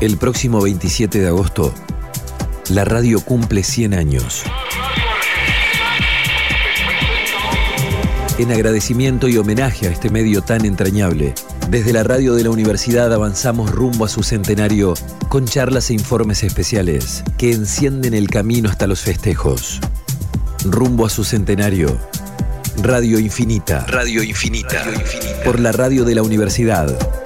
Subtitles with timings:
[0.00, 1.74] El próximo 27 de agosto,
[2.70, 4.44] la radio cumple 100 años.
[8.38, 11.34] En agradecimiento y homenaje a este medio tan entrañable,
[11.68, 14.94] desde la radio de la universidad avanzamos rumbo a su centenario
[15.28, 19.80] con charlas e informes especiales que encienden el camino hasta los festejos.
[20.64, 21.94] Rumbo a su centenario.
[22.78, 23.84] Radio Infinita.
[23.86, 24.82] Radio Infinita.
[24.82, 25.42] Radio Infinita.
[25.44, 27.19] Por la radio de la universidad.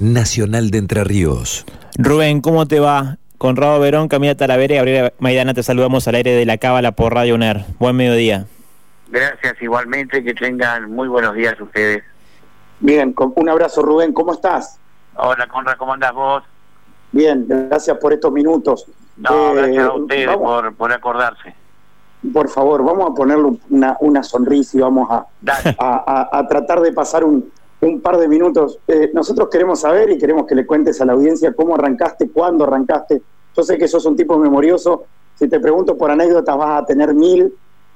[0.00, 1.66] Nacional de Entre Ríos.
[1.98, 3.18] Rubén, ¿cómo te va?
[3.36, 7.12] Conrado Verón, Camila Talavera y Gabriela Maidana te saludamos al aire de la Cábala por
[7.12, 7.66] Radio UNER.
[7.78, 8.46] Buen mediodía.
[9.08, 12.02] Gracias igualmente, que tengan muy buenos días ustedes.
[12.80, 14.78] Bien, un abrazo Rubén, ¿cómo estás?
[15.16, 16.44] Hola Conrado, ¿cómo andás vos?
[17.12, 18.86] Bien, gracias por estos minutos.
[19.18, 21.54] No, gracias a eh, ustedes por, por acordarse.
[22.32, 25.26] Por favor, vamos a ponerle una, una sonrisa y vamos a,
[25.78, 28.78] a, tratar de pasar un, un par de minutos.
[28.86, 32.64] Eh, nosotros queremos saber y queremos que le cuentes a la audiencia cómo arrancaste, cuándo
[32.64, 33.22] arrancaste.
[33.56, 35.04] Yo sé que sos un tipo memorioso.
[35.34, 37.52] Si te pregunto por anécdotas, vas a tener mil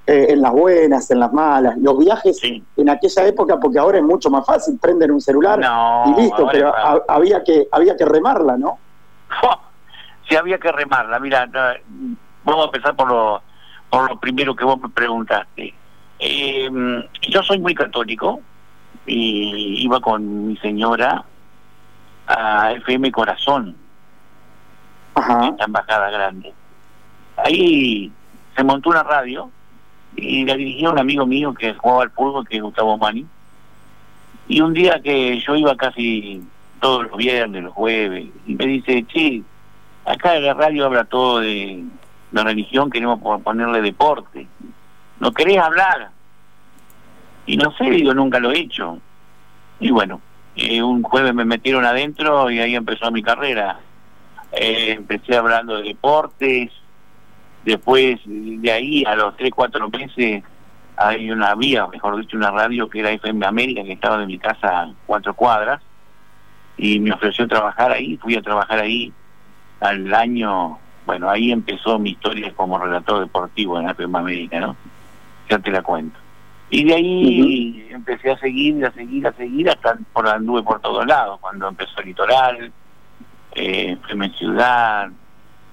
[0.07, 1.77] eh, en las buenas, en las malas.
[1.79, 5.61] Los viajes en aquella época, porque ahora es mucho más fácil, prender un celular
[6.07, 6.73] y listo, pero
[7.09, 8.79] había que había que remarla, ¿no?
[10.29, 11.19] Sí, había que remarla.
[11.19, 11.47] Mira,
[12.45, 13.43] vamos a empezar por lo,
[13.91, 15.75] por lo primero que vos me preguntaste.
[16.19, 16.71] Eh,
[17.29, 18.41] yo soy muy católico,
[19.07, 21.25] y iba con mi señora
[22.27, 23.77] a FM Corazón,
[25.15, 25.49] Ajá.
[25.49, 26.53] esta embajada grande.
[27.37, 28.11] Ahí
[28.57, 29.51] se montó una radio
[30.17, 33.27] y la dirigía un amigo mío que jugaba al fútbol, que es Gustavo Mani.
[34.49, 36.43] Y un día que yo iba casi
[36.81, 39.43] todos los viernes, los jueves, y me dice, che,
[40.05, 41.83] acá en la radio habla todo de
[42.33, 44.47] la religión, queremos ponerle deporte.
[45.21, 46.11] ¿No querés hablar?
[47.47, 48.99] Y no sé, digo, nunca lo he hecho.
[49.81, 50.21] Y bueno,
[50.57, 53.81] eh, un jueves me metieron adentro y ahí empezó mi carrera.
[54.53, 56.71] Eh, empecé hablando de deportes,
[57.65, 60.43] después de ahí a los 3, 4 meses
[60.97, 64.39] hay una vía, mejor dicho, una radio que era FM América, que estaba de mi
[64.39, 65.83] casa cuatro cuadras,
[66.77, 69.13] y me ofreció trabajar ahí, fui a trabajar ahí
[69.81, 74.77] al año, bueno, ahí empezó mi historia como relator deportivo en FM América, ¿no?
[75.49, 76.19] Ya te la cuento.
[76.71, 81.07] Y de ahí empecé a seguir, a seguir, a seguir, hasta por anduve por todos
[81.07, 82.73] lados, cuando empezó el litoral,
[83.55, 85.11] eh, en Ciudad,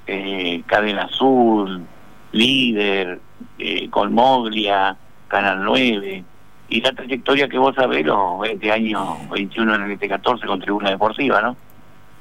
[0.06, 1.86] eh, Cadena Azul,
[2.34, 3.20] Líder,
[3.58, 4.96] eh, Colmoglia,
[5.28, 6.24] Canal 9,
[6.70, 10.90] y la trayectoria que vos sabés, los 20 años, 21 en el T14 con Tribuna
[10.90, 11.58] Deportiva, ¿no?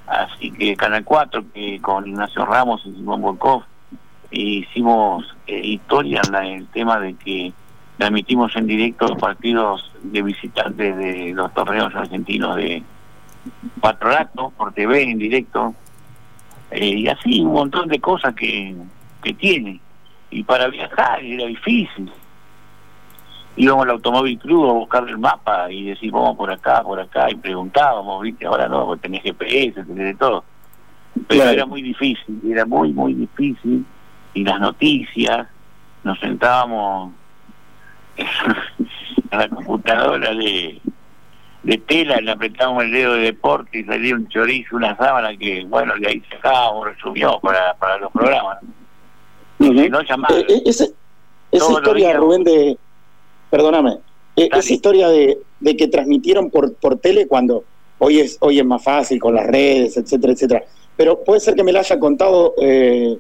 [0.07, 3.63] Así que Canal 4, que con Ignacio Ramos y Simón Volkov,
[4.31, 7.53] hicimos eh, historia en el tema de que
[8.01, 12.83] transmitimos en directo los partidos de visitantes de los torneos argentinos de
[13.79, 15.75] Patronato por TV en directo.
[16.71, 18.75] Eh, y así un montón de cosas que,
[19.23, 19.79] que tiene.
[20.31, 22.11] Y para viajar era difícil.
[23.57, 27.31] Íbamos al automóvil crudo a buscar el mapa y decir vamos por acá, por acá
[27.31, 30.43] y preguntábamos, viste, ahora no, porque tenés GPS, tenés de todo
[31.29, 33.85] pero era muy difícil, era muy muy difícil.
[34.33, 35.49] Y las noticias
[36.05, 37.13] nos sentábamos
[39.31, 40.81] a la computadora de,
[41.63, 45.65] de tela, le apretábamos el dedo de deporte y salía un chorizo, una sábana que,
[45.65, 48.59] bueno, de ahí sacábamos, resumió para, para los programas.
[49.59, 50.87] no eh, eh, esa
[51.53, 52.79] historia, Rubén, de.
[53.51, 53.99] Perdóname.
[54.37, 57.65] Eh, esa historia de, de que transmitieron por, por tele cuando
[57.99, 60.65] hoy es, hoy es más fácil con las redes, etcétera, etcétera.
[60.97, 62.55] Pero puede ser que me la haya contado.
[62.61, 63.19] Eh,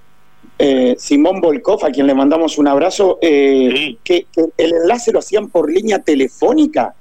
[0.60, 4.26] eh, Simón Volkov, a quien le mandamos un abrazo, eh, que,
[4.58, 6.94] el enlace lo hacían por línea telefónica.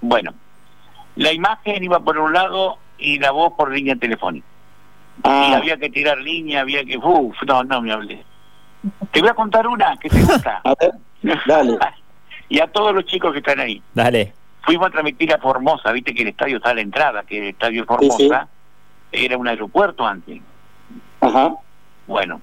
[0.00, 0.34] Bueno,
[1.14, 4.46] la imagen iba por un lado y la voz por línea telefónica.
[5.22, 5.50] Ah.
[5.50, 6.98] Y había que tirar línea, había que...
[6.98, 8.24] Uf, no, no me hablé.
[9.12, 10.60] Te voy a contar una que te gusta.
[10.64, 10.92] a ver,
[11.46, 11.78] dale.
[12.48, 13.80] y a todos los chicos que están ahí.
[13.94, 14.34] Dale.
[14.62, 17.44] Fuimos a transmitir a Formosa, viste que el estadio está a la entrada, que el
[17.50, 18.48] estadio Formosa
[19.12, 20.40] era un aeropuerto antes.
[21.20, 21.54] Ajá.
[22.06, 22.40] Bueno,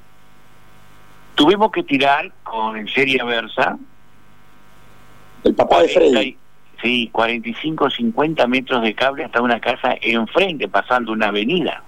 [1.37, 3.77] Tuvimos que tirar con serie Versa.
[5.43, 6.37] El papá de Freddy.
[6.81, 11.83] Sí, 45 50 metros de cable hasta una casa enfrente, pasando una avenida.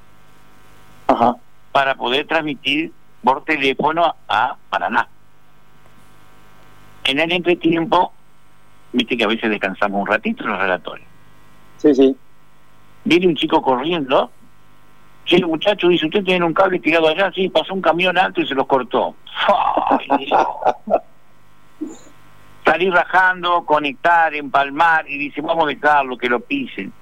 [1.07, 1.35] Ajá.
[1.71, 2.91] Para poder transmitir
[3.23, 5.07] por teléfono a Paraná.
[7.05, 8.13] En el entretiempo,
[8.93, 11.05] viste que a veces descansamos un ratito los relatores.
[11.77, 12.15] Sí, sí.
[13.03, 14.29] Viene un chico corriendo
[15.29, 18.41] Sí, el muchacho dice, usted tiene un cable tirado allá, sí, pasó un camión alto
[18.41, 19.15] y se los cortó.
[22.65, 26.93] Salir rajando, conectar, empalmar y dice, vamos a dejarlo, que lo pisen.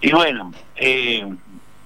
[0.00, 1.26] Y bueno, eh,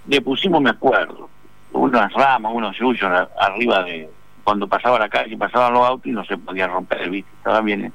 [0.06, 1.30] le pusimos, me acuerdo,
[1.72, 4.10] unas ramas, unos yuyos arriba de,
[4.44, 7.60] cuando pasaba la calle, pasaban los autos y no se podía romper el bici, estaba
[7.60, 7.92] bien.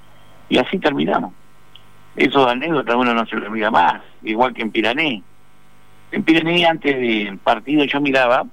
[0.49, 1.33] Y así terminamos.
[2.15, 5.23] Esos anécdotas uno no se lo olvida más, igual que en Pirané.
[6.11, 8.45] En Pirané antes del partido yo miraba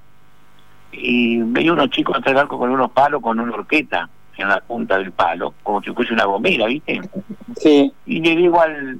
[0.92, 4.98] y veía unos chicos hacer arco con unos palos, con una horqueta en la punta
[4.98, 7.00] del palo, como si fuese una gomera, ¿viste?
[7.56, 7.92] Sí.
[8.06, 8.98] Y le digo al,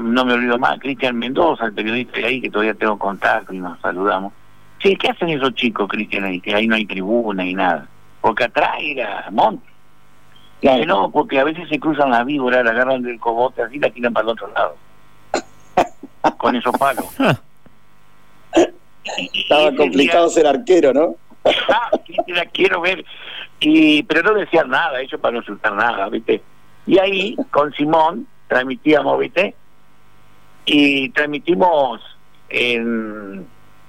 [0.00, 3.58] no me olvido más, Cristian Mendoza, el periodista de ahí, que todavía tengo contacto y
[3.58, 4.32] nos saludamos.
[4.82, 6.40] Sí, ¿qué hacen esos chicos, Cristian, ahí?
[6.40, 7.86] Que ahí no hay tribuna y nada
[8.20, 9.66] porque atrás era monte.
[10.60, 10.84] Claro.
[10.86, 13.90] no, porque a veces se cruzan las víboras, la agarran del cogote así y la
[13.90, 14.76] tiran para el otro lado.
[16.36, 17.06] con esos palos.
[19.32, 21.14] Estaba complicado ser arquero, ¿no?
[21.68, 21.90] Ah,
[22.28, 23.04] la quiero ver.
[23.60, 26.42] Y, pero no decían nada, ellos para no soltar nada, ¿viste?
[26.86, 29.54] Y ahí, con Simón, transmitíamos, ¿viste?
[30.64, 32.00] Y transmitimos
[32.48, 33.46] en,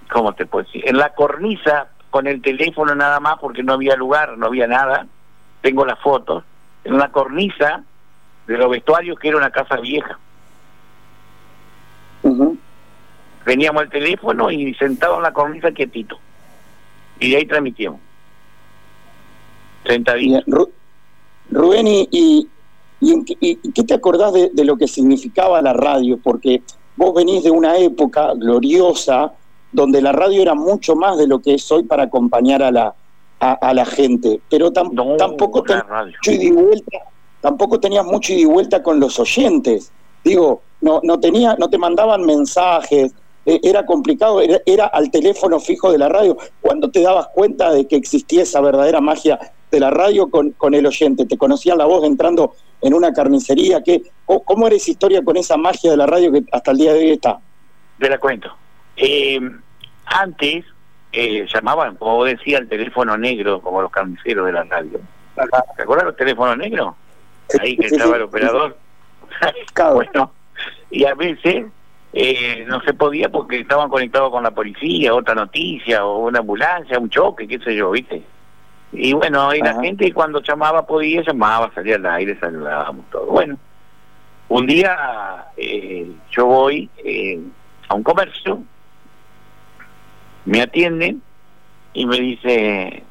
[0.10, 0.88] ¿cómo te puedo decir?
[0.88, 5.08] En la cornisa con el teléfono nada más porque no había lugar, no había nada.
[5.62, 6.44] Tengo las fotos
[6.84, 7.84] en una cornisa
[8.48, 10.18] de los vestuarios que era una casa vieja.
[13.46, 16.20] Veníamos al teléfono y sentado en la cornisa quietito.
[17.20, 18.00] Y de ahí transmitíamos.
[19.86, 20.70] Sentadito.
[21.52, 22.48] Rubén, ¿y, y,
[23.02, 26.20] y, qué te acordás de, de lo que significaba la radio?
[26.22, 26.62] Porque
[26.96, 29.34] vos venís de una época gloriosa
[29.72, 32.96] donde la radio era mucho más de lo que es hoy para acompañar a la,
[33.40, 36.98] a, la gente, pero tampoco, tenías mucho ida y vuelta,
[37.42, 39.92] tampoco tenías mucho ida y vuelta con los oyentes.
[40.24, 43.14] Digo, no, no, tenía, no te mandaban mensajes,
[43.46, 46.38] e, era complicado, era, era, al teléfono fijo de la radio.
[46.62, 49.40] ¿Cuándo te dabas cuenta de que existía esa verdadera magia
[49.72, 51.26] de la radio con, con el oyente?
[51.26, 53.82] ¿Te conocían la voz entrando en una carnicería?
[53.84, 56.94] ¿Qué, ¿Cómo era esa historia con esa magia de la radio que hasta el día
[56.94, 57.40] de hoy está?
[57.98, 58.50] Te la cuento.
[58.96, 59.40] Eh,
[60.06, 60.66] antes
[61.12, 65.00] eh, llamaban, como decía, el teléfono negro, como los carniceros de la radio.
[65.76, 66.96] ¿Te acuerdas los teléfonos negros?
[67.60, 68.78] Ahí que estaba el operador.
[69.94, 70.32] bueno,
[70.92, 71.66] y a veces
[72.14, 77.00] eh, no se podía porque estaban conectados con la policía, otra noticia, o una ambulancia,
[77.00, 78.24] un choque, qué sé yo, ¿viste?
[78.92, 83.28] Y bueno, y la gente cuando llamaba podía, llamaba, salía al aire, saludábamos todo.
[83.28, 83.58] Bueno,
[84.48, 87.40] un día eh, yo voy eh,
[87.88, 88.64] a un comercio
[90.46, 91.22] me atienden
[91.94, 93.04] y me dice,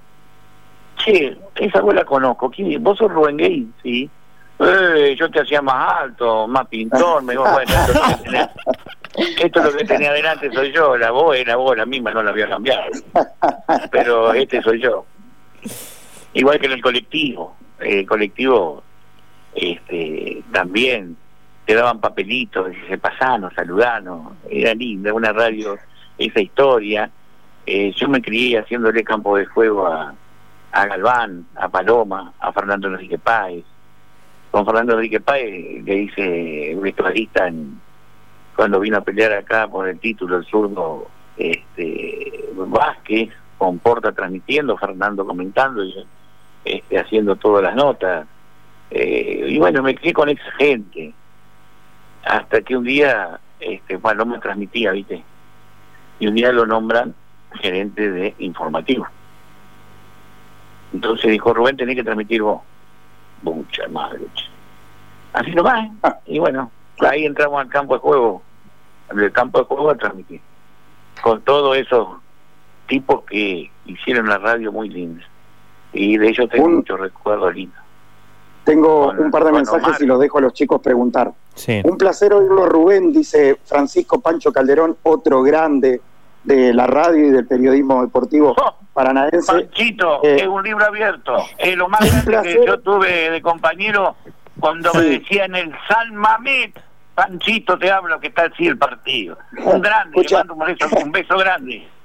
[0.97, 2.83] che, esa abuela conozco, ¿quién?
[2.83, 3.69] ¿Vos sos Rubén Gay?
[3.83, 4.11] Sí.
[4.61, 7.73] Eh, yo te hacía más alto, más pintor, me dijo, bueno,
[9.15, 12.11] esto, es lo que tenía adelante soy yo, la voz es la voz la misma,
[12.11, 12.91] no la voy a cambiar.
[13.91, 15.07] Pero este soy yo.
[16.35, 18.83] Igual que en el colectivo, el colectivo
[19.55, 21.17] este también
[21.65, 25.79] te daban papelitos, se pasanos, saludanos, era linda, una radio,
[26.17, 27.11] esa historia,
[27.67, 30.15] eh, yo me crié haciéndole campo de juego a,
[30.73, 33.65] a Galván, a Paloma, a Fernando Enrique Páez.
[34.51, 37.81] Con Fernando Enrique Páez le hice un en,
[38.57, 41.07] cuando vino a pelear acá por el título el zurdo
[41.37, 46.07] este, Vázquez, con Porta transmitiendo, Fernando comentando y
[46.65, 48.27] este, haciendo todas las notas.
[48.91, 51.13] Eh, y bueno, me crié con esa gente.
[52.25, 55.23] Hasta que un día, este, Paloma transmitía, ¿viste?
[56.19, 57.15] Y un día lo nombran
[57.61, 59.07] gerente de informativo.
[60.93, 62.63] Entonces dijo, Rubén, tenés que transmitir vos.
[63.43, 64.27] Mucha madre.
[65.33, 65.93] Así no va, ¿eh?
[66.03, 66.19] ah.
[66.27, 68.43] Y bueno, ahí entramos al campo de juego,
[69.09, 70.41] al campo de juego a transmitir.
[71.23, 72.09] Con todos esos
[72.87, 75.25] tipos que hicieron la radio muy linda.
[75.93, 77.79] Y de ellos tengo muchos recuerdos lindos.
[78.65, 81.33] Tengo un par de mensajes y los dejo a los chicos preguntar.
[81.85, 86.03] Un placer oírlo, Rubén, dice Francisco Pancho Calderón, otro grande
[86.45, 89.53] de la radio y del periodismo deportivo oh, paranaense.
[89.53, 91.37] Panchito, eh, es un libro abierto.
[91.59, 94.17] Es lo más grande que yo tuve de compañero
[94.59, 96.79] cuando me decían el San Mamet.
[97.15, 99.37] Panchito, te hablo que está así el partido.
[99.65, 101.87] Un grande, un, un beso grande.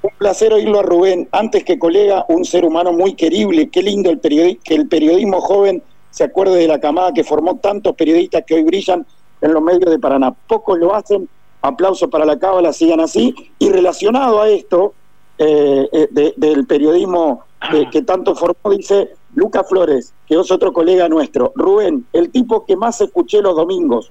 [0.00, 1.28] Un placer oírlo a Rubén.
[1.32, 3.68] Antes que colega, un ser humano muy querible.
[3.68, 7.96] Qué lindo el que el periodismo joven se acuerde de la camada que formó tantos
[7.96, 9.04] periodistas que hoy brillan
[9.40, 10.32] en los medios de Paraná.
[10.46, 11.28] Pocos lo hacen
[11.68, 13.34] aplauso para la cábala, sigan así.
[13.58, 14.94] Y relacionado a esto,
[15.38, 17.44] eh, eh, del periodismo
[17.92, 21.52] que, tanto formó, dice Luca Flores, que es otro colega nuestro.
[21.54, 24.10] Rubén, el tipo que más escuché los domingos.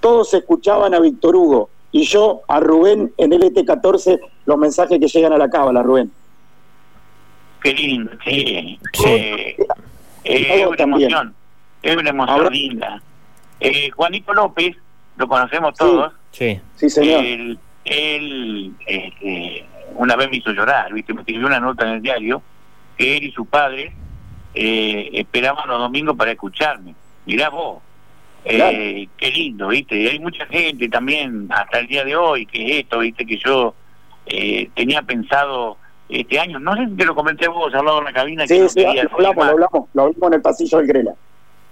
[0.00, 5.06] Todos escuchaban a Víctor Hugo y yo a Rubén en el ET14 los mensajes que
[5.06, 6.10] llegan a la cábala, Rubén.
[7.62, 8.78] Qué lindo, sí.
[9.06, 9.56] Eh,
[10.24, 11.34] es una emoción,
[11.82, 13.02] es una emoción linda.
[13.94, 14.76] Juanito López,
[15.16, 16.12] lo conocemos todos.
[16.30, 17.24] Sí, sí señor.
[17.84, 19.66] él este,
[19.96, 21.14] una vez me hizo llorar, ¿viste?
[21.14, 22.42] Me escribió una nota en el diario
[22.96, 23.92] que él y su padre
[24.54, 26.94] eh, esperaban los domingos para escucharme.
[27.26, 27.82] Mirá vos,
[28.44, 29.96] eh, qué lindo, ¿viste?
[29.96, 33.24] Y hay mucha gente también hasta el día de hoy que es esto, ¿viste?
[33.26, 33.74] Que yo
[34.26, 35.78] eh, tenía pensado
[36.08, 38.46] este año, no sé si te lo comenté vos, hablado en la cabina.
[38.46, 41.14] Sí, sí, lo hablamos, lo hablamos, lo hablamos en el pasillo del Grela.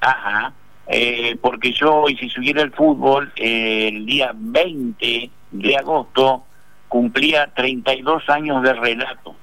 [0.00, 0.52] Ajá,
[0.86, 6.44] eh, porque yo, y si subiera el fútbol, el día 20 de agosto
[6.88, 9.34] cumplía 32 años de relato.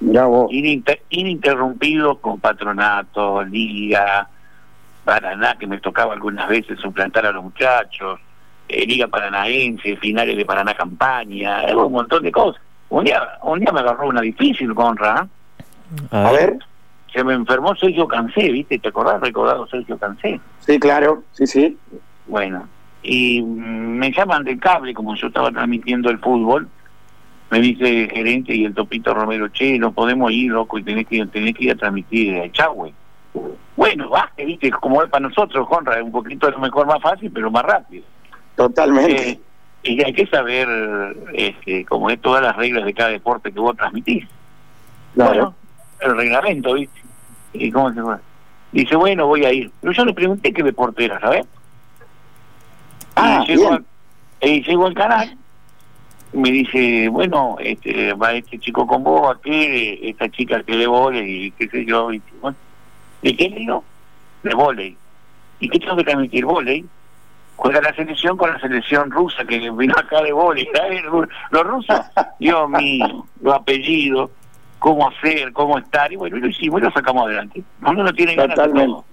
[0.00, 0.50] Mirá vos.
[0.50, 4.28] ininterrumpido con patronato, liga,
[5.04, 8.20] Paraná, que me tocaba algunas veces suplantar a los muchachos,
[8.68, 12.60] eh, Liga Paranaense, finales de Paraná Campaña, un montón de cosas.
[12.90, 15.26] Un día, un día me agarró una difícil, Conra.
[16.10, 16.58] A, ver.
[17.12, 18.78] Se me enfermó Sergio Cansé, ¿viste?
[18.78, 19.20] ¿Te acordás?
[19.20, 20.40] Recordado Sergio Cansé.
[20.60, 21.78] Sí, claro, sí, sí.
[22.26, 22.68] Bueno,
[23.02, 26.68] y me llaman del cable, como yo estaba transmitiendo el fútbol,
[27.50, 31.06] me dice el gerente y el topito Romero, che, no podemos ir, loco, y tenés
[31.06, 32.92] que, tenés que ir a transmitir a Chagüe.
[33.76, 37.30] Bueno, baje, viste, como es para nosotros, Conrad, un poquito a lo mejor más fácil,
[37.32, 38.04] pero más rápido.
[38.56, 39.30] Totalmente.
[39.30, 39.40] Eh,
[39.84, 40.68] y hay que saber,
[41.32, 44.26] este, como es todas las reglas de cada deporte que vos transmitís.
[45.14, 45.54] Claro.
[46.00, 47.00] El reglamento, viste.
[47.52, 48.16] ¿Y cómo se fue?
[48.72, 49.70] Dice, bueno, voy a ir.
[49.80, 51.46] Pero yo le pregunté qué deporte era, ¿sabes?
[53.16, 53.78] Ah, y llego,
[54.40, 55.38] y llego al canal
[56.32, 61.46] me dice, bueno, este, va este chico con vos, aquí, esta chica que de volei,
[61.46, 62.56] y qué sé yo, y, bueno,
[63.22, 63.84] ¿de qué le digo?
[64.42, 64.96] De volei.
[65.60, 66.44] ¿Y qué tengo que transmitir?
[66.44, 66.84] Volei.
[67.56, 70.68] Juega la selección con la selección rusa que vino acá de volei.
[71.50, 72.00] Los rusos,
[72.38, 74.30] Dios mío, los apellidos,
[74.78, 77.62] cómo hacer, cómo estar, y bueno, y lo hicimos y lo sacamos adelante.
[77.82, 79.04] Uno no tiene ganas de todo.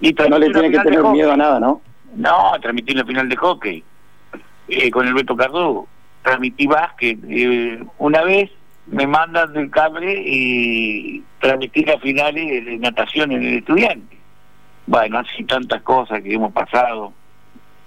[0.00, 1.80] Y no le tiene que tener miedo a nada, ¿no?
[2.16, 3.84] No, transmitir la final de hockey
[4.68, 5.86] eh, con el Beto Cardo,
[6.22, 7.18] transmití básquet.
[7.28, 8.50] Eh, una vez
[8.86, 14.18] me mandan del cable y transmití las finales de natación en el estudiante.
[14.86, 17.12] Bueno, así tantas cosas que hemos pasado.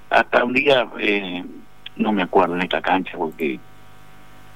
[0.10, 1.44] Hasta un día, eh,
[1.98, 3.60] no me acuerdo en esta cancha, porque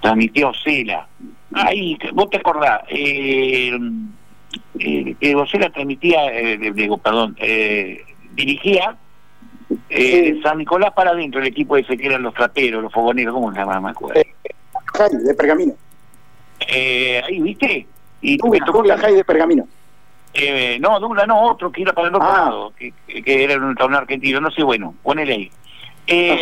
[0.02, 1.08] transmití a Ocela.
[1.54, 3.72] Ahí, vos te acordás, eh,
[4.80, 6.20] eh, Ocela transmitía,
[6.74, 7.36] digo, perdón,
[8.34, 8.98] dirigía
[9.90, 13.52] eh, San Nicolás para adentro, el equipo ese que eran los traperos, los fogoneros, ¿cómo
[13.52, 13.80] se llama?
[13.80, 14.20] Me acuerdo.
[14.20, 14.28] Eh,
[15.24, 15.74] de Pergamino.
[16.68, 17.88] Eh, ahí, ¿viste?
[18.22, 19.68] Y Douglas, tocó la de Pergamino.
[20.34, 22.46] Eh, no, Douglas no, otro que iba para el otro ah.
[22.46, 25.52] lado, que, que, era un torneo argentino, no sé, bueno, ponele ahí.
[26.08, 26.42] Eh,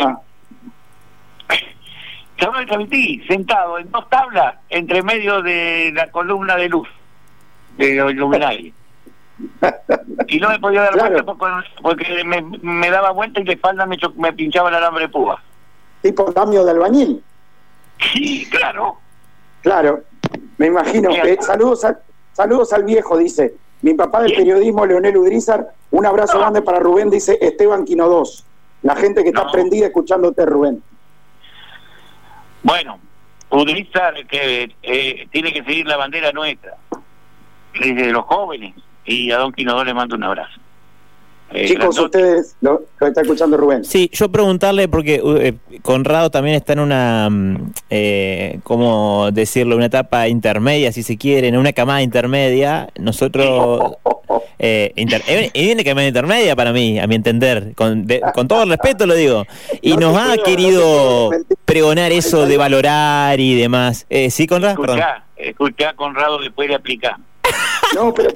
[2.38, 6.88] Chaval transmití, sentado en dos tablas, entre medio de la columna de luz,
[7.78, 8.74] de Illuminati.
[10.28, 11.24] y no me podía dar vuelta
[11.82, 15.42] porque, me, daba vuelta y de espalda me, me pinchaba el alambre de púa.
[16.02, 17.24] ¿Tipo cambio de albañil?
[18.00, 18.98] Sí, claro.
[19.62, 20.04] Claro,
[20.58, 21.10] me imagino.
[21.12, 21.86] Eh, saludos,
[22.34, 23.56] saludos al viejo, dice.
[23.82, 25.72] Mi papá del periodismo, Leonel Udrizar.
[25.92, 28.46] Un abrazo grande para Rubén, dice Esteban Quino 2.
[28.84, 30.82] La gente que está prendida escuchándote, Rubén.
[32.64, 33.00] Bueno,
[33.50, 36.76] Udrizar que eh, tiene que seguir la bandera nuestra.
[37.74, 40.60] Desde los jóvenes y a Don Quinodó le mando un abrazo.
[41.52, 43.86] Eh, Chicos, ustedes lo, está escuchando Rubén.
[43.86, 49.78] Sí, yo preguntarle, porque uh, eh, Conrado también está en una, mm, eh, ¿cómo decirlo?
[49.78, 52.90] Una etapa intermedia, si se quiere, en una camada intermedia.
[53.00, 53.98] Nosotros.
[54.60, 55.22] Eh, inter,
[55.54, 59.46] viene camada intermedia para mí, a mi entender, con, con todo el respeto lo digo.
[59.82, 61.30] Y nos ha querido
[61.64, 64.08] pregonar eso de valorar y demás.
[64.30, 64.84] ¿Sí, Conrado?
[64.84, 67.18] Escuchá, escuchá, Conrado, después de aplicar.
[67.96, 68.30] No, pero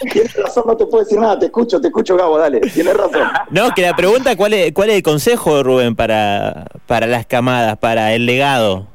[0.00, 1.38] tienes razón, no te puedo decir nada.
[1.38, 2.60] Te escucho, te escucho, Gabo, dale.
[2.60, 3.28] Tienes razón.
[3.50, 7.76] No, que la pregunta, ¿cuál es, cuál es el consejo, Rubén, para, para las camadas,
[7.78, 8.86] para el legado?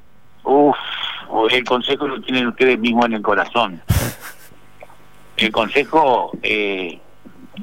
[0.43, 0.75] Uf,
[1.51, 3.81] el consejo lo tienen ustedes mismos en el corazón.
[5.37, 6.99] El consejo, eh,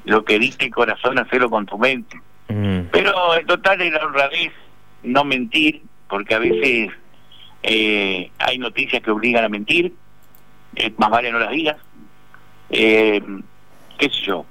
[0.05, 2.21] lo que dice el corazón, hacerlo con tu mente.
[2.49, 2.89] Mm.
[2.91, 4.53] Pero en total es la honradez,
[5.03, 6.91] no mentir, porque a veces
[7.63, 9.93] eh, hay noticias que obligan a mentir,
[10.77, 11.77] eh, más vale no las digas
[12.71, 13.23] eh,
[13.99, 14.45] qué sé yo.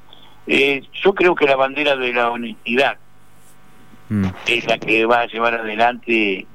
[0.48, 2.98] Eh, yo creo que la bandera de la honestidad
[4.10, 4.28] mm.
[4.48, 6.46] es la que va a llevar adelante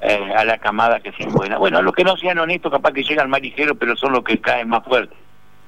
[0.00, 1.58] eh, a la camada que sea buena.
[1.58, 4.40] Bueno, los que no sean honestos capaz que llegan más ligeros, pero son los que
[4.40, 5.16] caen más fuertes.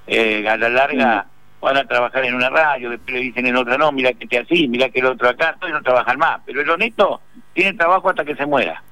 [0.07, 1.65] Eh, a la larga mm.
[1.65, 4.39] van a trabajar en una radio, después le dicen en otra, no, mira que te
[4.39, 6.41] así, mira que el otro acá, entonces no trabajan más.
[6.45, 7.21] Pero el honesto
[7.53, 8.83] tiene trabajo hasta que se muera.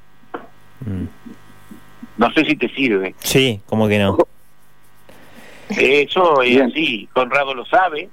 [0.81, 1.05] Mm.
[2.19, 3.15] No sé si te sirve.
[3.19, 4.17] Sí, como que no.
[5.71, 8.09] Eso es así, Conrado lo sabe.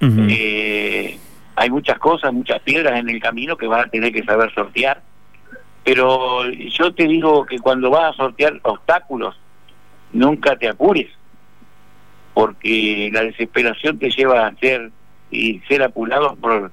[0.00, 1.18] Eh,
[1.56, 5.00] hay muchas cosas, muchas piedras en el camino que van a tener que saber sortear.
[5.82, 9.36] Pero yo te digo que cuando vas a sortear obstáculos,
[10.12, 11.08] nunca te apures,
[12.32, 14.90] porque la desesperación te lleva a ser
[15.30, 16.70] y ser apurado por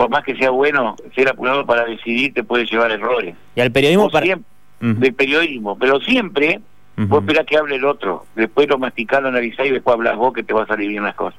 [0.00, 3.34] por más que sea bueno, ser apurado para decidir te puede llevar errores.
[3.54, 4.38] Y al periodismo para...
[4.80, 6.60] Del periodismo, pero siempre
[7.08, 10.32] vos esperás que hable el otro, después lo masticás, lo analizás y después hablas vos
[10.32, 11.38] que te va a salir bien las cosas.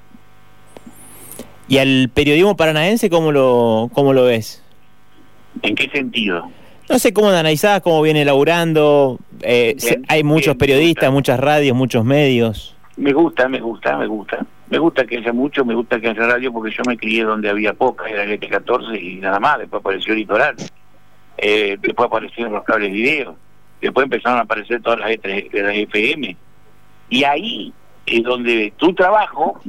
[1.68, 4.63] ¿Y al periodismo paranaense cómo lo, cómo lo ves?
[5.62, 6.50] ¿En qué sentido?
[6.89, 9.20] No sé cómo analizás, cómo viene laburando.
[9.41, 9.77] Eh,
[10.10, 12.75] hay muchos periodistas, muchas radios, muchos medios.
[12.98, 14.46] Me gusta, me gusta, me gusta.
[14.70, 17.50] Me gusta que haya mucho, me gusta que haya radio porque yo me crié donde
[17.50, 19.60] había poca, era el ET14 y nada más.
[19.60, 20.56] Después apareció Litoral.
[21.38, 23.36] Eh, después aparecieron los cables video.
[23.81, 26.38] Después empezaron a aparecer todas las, las FM.
[27.09, 27.73] Y ahí
[28.05, 29.59] es donde tu trabajo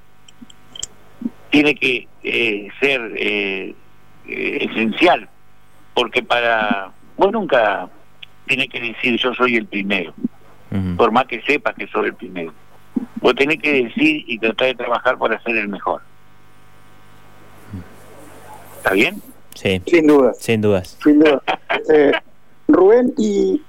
[1.50, 3.74] tiene que eh, ser eh,
[4.26, 5.28] eh, esencial,
[5.94, 7.88] porque para vos nunca
[8.46, 10.14] tienes que decir yo soy el primero,
[10.96, 12.52] por más que sepas que soy el primero.
[13.16, 16.02] Vos tenés que decir y tratar de trabajar para ser el mejor.
[18.78, 19.22] ¿Está bien?
[19.54, 19.80] Sí.
[19.86, 20.34] Sin duda.
[20.34, 20.98] Sin dudas.
[21.02, 21.42] Sin duda.
[22.72, 23.60] Rubén, ¿y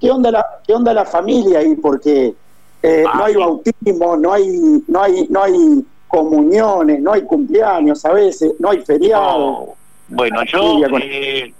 [0.00, 1.74] qué onda la qué onda la familia ahí?
[1.76, 2.34] Porque
[2.82, 8.12] no ah, hay bautismo, no hay no hay no hay comuniones, no hay cumpleaños a
[8.12, 9.70] veces, no hay feriados.
[10.08, 11.54] Bueno, yo, eh,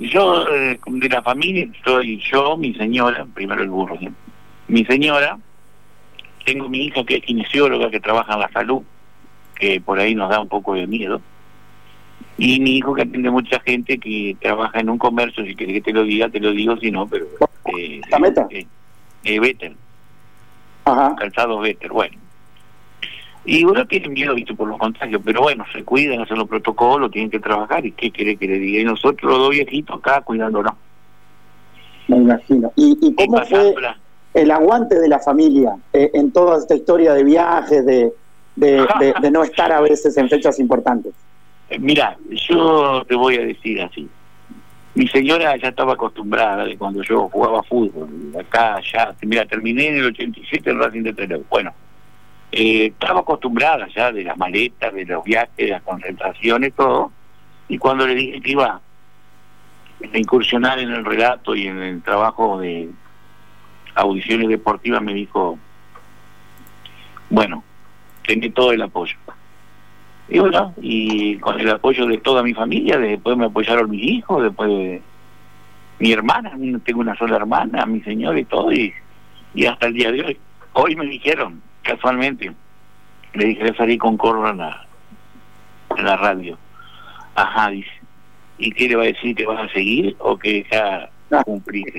[0.00, 3.96] yo eh, de la familia soy yo, mi señora, primero el burro,
[4.66, 5.38] mi señora,
[6.44, 8.82] tengo mi hija que es kinesióloga, que trabaja en la salud,
[9.54, 11.20] que por ahí nos da un poco de miedo,
[12.44, 15.80] y mi hijo que atiende mucha gente que trabaja en un comercio, si querés que
[15.80, 17.26] te lo diga, te lo digo, si no, pero...
[17.78, 18.48] Eh, ¿La meta?
[18.50, 18.66] Eh,
[19.22, 19.74] eh,
[20.84, 21.14] Ajá.
[21.14, 22.18] Calzado Better, bueno.
[23.44, 27.12] Y uno tiene miedo, visto, por los contagios, pero bueno, se cuidan, hacen los protocolos,
[27.12, 28.80] tienen que trabajar, ¿y qué quiere que le diga?
[28.80, 30.72] Y nosotros los dos viejitos acá cuidándonos.
[32.08, 32.72] Me imagino.
[32.74, 33.72] ¿Y, cómo fue
[34.34, 38.12] el aguante de la familia eh, en toda esta historia de viajes, de,
[38.56, 41.14] de, no estar a veces en fechas importantes?
[41.72, 44.06] Eh, mira, yo te voy a decir así.
[44.94, 49.14] Mi señora ya estaba acostumbrada de cuando yo jugaba fútbol, acá, allá.
[49.22, 51.44] Mira, terminé en el 87 en Racing de Trelew.
[51.48, 51.72] Bueno,
[52.50, 57.10] eh, estaba acostumbrada ya de las maletas, de los viajes, de las concentraciones, todo.
[57.68, 58.78] Y cuando le dije que iba
[60.12, 62.90] a incursionar en el relato y en el trabajo de
[63.94, 65.58] audiciones deportivas, me dijo,
[67.30, 67.64] bueno,
[68.26, 69.16] tiene todo el apoyo.
[70.28, 74.42] Y bueno, y con el apoyo de toda mi familia, después me apoyaron mis hijos,
[74.42, 75.02] después de
[75.98, 76.52] mi hermana,
[76.84, 78.92] tengo una sola hermana, mi señor y todo, y,
[79.54, 80.38] y hasta el día de hoy.
[80.74, 82.52] Hoy me dijeron, casualmente,
[83.34, 84.86] le dije, salir con Corro en la,
[85.96, 86.58] en la radio.
[87.34, 87.90] Ajá, dice.
[88.58, 89.34] ¿Y qué le va a decir?
[89.34, 91.10] ¿Que vas a seguir o que ya
[91.44, 91.98] cumpliste?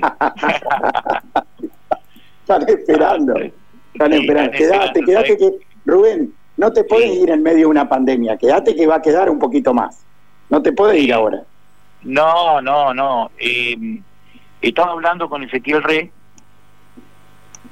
[2.40, 3.34] Están esperando.
[3.94, 4.52] Están esperando.
[4.52, 5.50] quédate, quédate que...
[5.86, 8.36] Rubén, no te puedes ir en medio de una pandemia.
[8.36, 10.04] Quédate que va a quedar un poquito más.
[10.50, 11.42] No te puedes ir ahora.
[12.02, 13.30] No, no, no.
[13.38, 14.00] Eh,
[14.60, 16.10] estaba hablando con Ezequiel Rey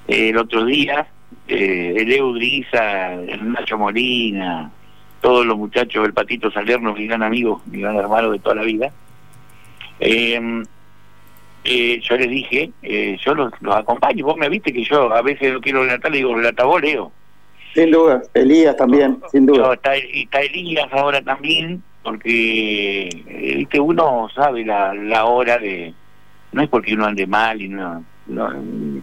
[0.09, 1.07] eh, el otro día
[1.49, 4.71] eh, el Eudrisa, el Nacho Molina,
[5.21, 8.63] todos los muchachos del Patito Salerno, mi gran amigo, mi gran hermano de toda la
[8.63, 8.93] vida.
[10.01, 10.65] Em,
[11.65, 15.53] eh, yo les dije, eh, yo los, acompaño, vos me viste que yo a veces
[15.53, 17.13] no quiero relatar, le digo, relata vos, Leo.
[17.75, 19.75] Sin duda, Elías también, sin duda.
[19.75, 23.09] está, está Elías ahora también, porque
[23.57, 25.95] viste uno sabe la, la hora de...
[26.53, 28.51] No es porque uno ande mal y no no,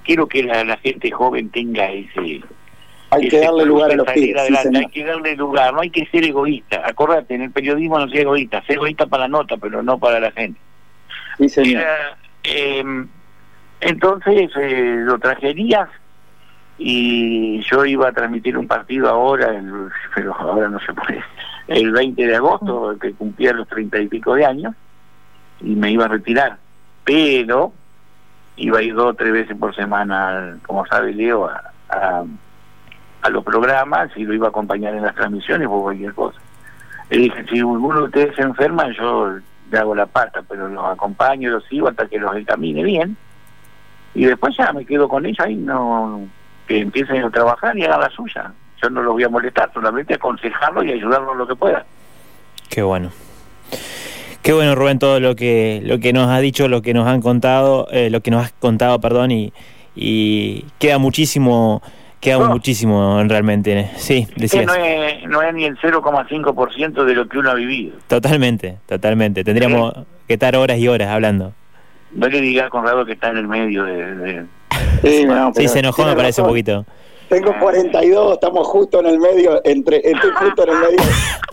[0.03, 2.41] quiero que la, gente joven tenga ese
[3.11, 6.23] hay que darle lugar a los pibes, hay que darle lugar, no hay que ser
[6.25, 6.83] egoísta.
[6.85, 10.19] Acordate, en el periodismo no sea egoísta, ser egoísta para la nota, pero no para
[10.19, 10.59] la gente.
[12.43, 13.07] Em,
[13.81, 15.89] entonces eh, lo trajerías
[16.81, 19.61] y yo iba a transmitir un partido ahora,
[20.15, 21.21] pero ahora no se puede,
[21.67, 24.73] el 20 de agosto, que cumplía los treinta y pico de años,
[25.59, 26.57] y me iba a retirar.
[27.03, 27.73] Pero
[28.55, 32.23] iba a ir dos o tres veces por semana, como sabe Leo, a,
[33.21, 36.39] a, los programas y lo iba a acompañar en las transmisiones o cualquier cosa.
[37.09, 39.37] Le dije, si alguno de ustedes se enferma, yo
[39.69, 43.17] le hago la pata, pero los acompaño, los sigo hasta que los encamine bien.
[44.15, 46.27] Y después ya me quedo con ellos ahí, no
[46.69, 48.53] que empiecen a trabajar y hagan la suya.
[48.81, 51.83] Yo no los voy a molestar, solamente aconsejarlos y ayudarlos lo que pueda.
[52.69, 53.11] Qué bueno.
[54.43, 57.21] Qué bueno, Rubén, todo lo que, lo que nos ha dicho, lo que nos han
[57.21, 59.51] contado, eh, lo que nos has contado, perdón, y,
[59.95, 61.81] y queda muchísimo,
[62.19, 63.89] queda muchísimo realmente.
[63.97, 64.67] Sí, decías.
[64.67, 67.97] no, es, no es ni el 0,5% de lo que uno ha vivido.
[68.07, 69.43] Totalmente, totalmente.
[69.43, 69.93] Tendríamos
[70.27, 71.51] que estar horas y horas hablando.
[72.13, 74.45] no le diga a Conrado que está en el medio de...
[75.09, 76.85] Sí, sí, se enojó me parece un poquito.
[77.29, 80.97] Tengo 42, estamos justo en el medio, entre, estoy justo en el medio,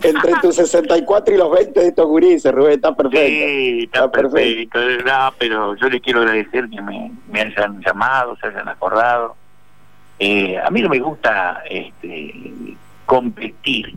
[0.01, 3.27] entre tus 64 y los 20 de estos gurises, Rubén, está perfecto.
[3.27, 4.79] Sí, está, perfecto.
[5.05, 9.35] No, pero yo les quiero agradecer que me, me hayan llamado, se hayan acordado.
[10.17, 12.33] Eh, a mí no me gusta este,
[13.05, 13.93] competir.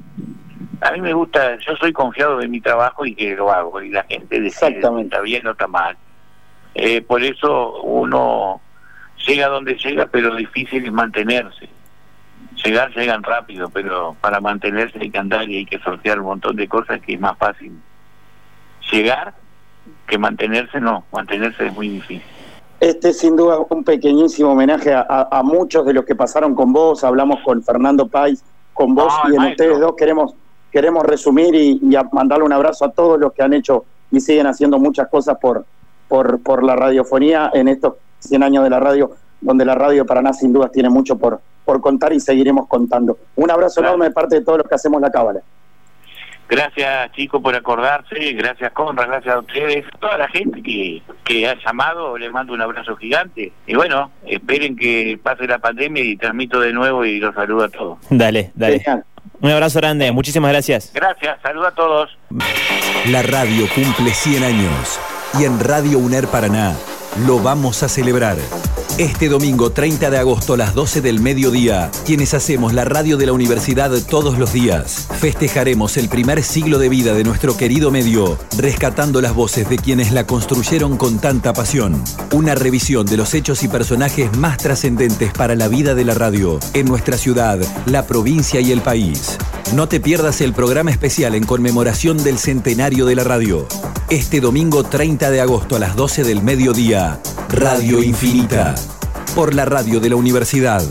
[0.83, 3.89] A mí me gusta, yo soy confiado de mi trabajo y que lo hago, y
[3.89, 5.97] la gente decide si está bien o está mal.
[6.75, 8.61] Eh, por eso uno
[9.27, 11.69] llega donde llega, pero difícil es mantenerse.
[12.65, 16.57] Llegar, llegan rápido, pero para mantenerse hay que andar y hay que sortear un montón
[16.57, 17.73] de cosas que es más fácil.
[18.93, 19.35] Llegar
[20.07, 22.23] que mantenerse, no, mantenerse es muy difícil.
[22.81, 27.05] Este es sin duda un pequeñísimo homenaje a, muchos de los que pasaron con vos,
[27.05, 29.95] hablamos con Fernando Pais, con vos y en ustedes dos.
[29.97, 30.35] Queremos,
[30.73, 34.47] queremos resumir y, y mandarle un abrazo a todos los que han hecho y siguen
[34.47, 35.67] haciendo muchas cosas por,
[36.09, 40.33] por, por la radiofonía en estos 100 años de la radio, donde la radio Paraná
[40.33, 43.19] sin dudas tiene mucho por, por contar y seguiremos contando.
[43.37, 45.41] Un abrazo enorme de parte de todos los que hacemos la cábala.
[46.51, 48.33] Gracias, chicos, por acordarse.
[48.33, 49.07] Gracias, Conra.
[49.07, 49.85] Gracias a ustedes.
[50.01, 53.53] Toda la gente que, que ha llamado, les mando un abrazo gigante.
[53.69, 57.69] Y bueno, esperen que pase la pandemia y transmito de nuevo y los saludo a
[57.69, 57.99] todos.
[58.11, 58.83] Dale, dale.
[59.41, 60.11] Un abrazo grande.
[60.11, 60.91] Muchísimas gracias.
[60.93, 61.41] Gracias.
[61.41, 62.19] Saludo a todos.
[63.07, 64.99] La radio cumple 100 años.
[65.39, 66.75] Y en Radio UNER Paraná
[67.27, 68.39] lo vamos a celebrar.
[68.99, 73.27] Este domingo 30 de agosto a las 12 del mediodía, quienes hacemos la radio de
[73.27, 78.37] la universidad todos los días, festejaremos el primer siglo de vida de nuestro querido medio,
[78.59, 82.03] rescatando las voces de quienes la construyeron con tanta pasión.
[82.33, 86.59] Una revisión de los hechos y personajes más trascendentes para la vida de la radio
[86.75, 89.39] en nuestra ciudad, la provincia y el país.
[89.75, 93.69] No te pierdas el programa especial en conmemoración del centenario de la radio.
[94.09, 98.75] Este domingo 30 de agosto a las 12 del mediodía, Radio Infinita,
[99.37, 100.83] por la radio de la Universidad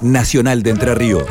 [0.00, 1.28] Nacional de Entre Ríos.